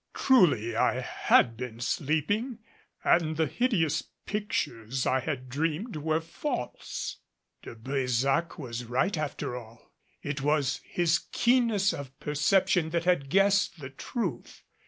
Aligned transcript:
Truly 0.15 0.75
I 0.75 0.99
had 0.99 1.55
been 1.55 1.79
sleeping 1.79 2.57
and 3.03 3.37
the 3.37 3.45
hideous 3.45 4.01
pictures 4.25 5.05
I 5.05 5.19
had 5.19 5.47
dreamed 5.47 5.95
were 5.97 6.21
false, 6.21 7.17
De 7.61 7.75
Brésac 7.75 8.57
was 8.57 8.85
right 8.85 9.15
after 9.15 9.55
all; 9.55 9.93
it 10.23 10.41
was 10.41 10.81
his 10.85 11.19
keenness 11.31 11.93
of 11.93 12.19
perception 12.19 12.89
that 12.89 13.03
had 13.03 13.29
guessed 13.29 13.79
the 13.79 13.91
truth. 13.91 14.63